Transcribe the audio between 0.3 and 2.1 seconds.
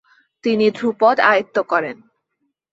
তিনি ধ্রুপদ আয়ত্ত করেন।